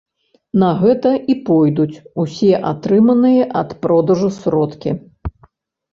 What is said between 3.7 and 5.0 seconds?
продажу сродкі.